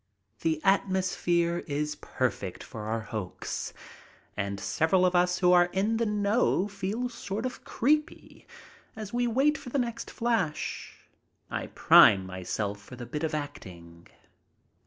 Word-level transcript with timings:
The 0.39 0.59
atmosphere 0.63 1.59
is 1.67 1.93
perfect 1.93 2.63
for 2.63 2.87
our 2.87 3.01
hoax 3.01 3.71
and 4.35 4.59
several 4.59 5.05
of 5.05 5.13
us 5.15 5.37
who 5.37 5.51
are 5.53 5.65
"in 5.65 5.97
the 5.97 6.07
know" 6.07 6.67
feel 6.67 7.07
sort 7.07 7.45
of 7.45 7.63
creepy 7.63 8.47
as 8.95 9.13
we 9.13 9.27
wait 9.27 9.59
for 9.59 9.69
the 9.69 9.77
next 9.77 10.09
flash. 10.09 11.05
I 11.51 11.67
prime 11.67 12.25
myself 12.25 12.81
for 12.81 12.95
the 12.95 13.05
bit 13.05 13.23
of 13.23 13.35
acting. 13.35 14.07